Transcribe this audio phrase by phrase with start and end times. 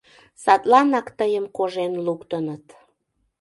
[0.43, 2.65] Садланак тыйым кожен луктыныт.